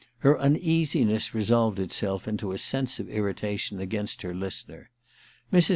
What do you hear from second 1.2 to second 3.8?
resolved itself into a sense of irritation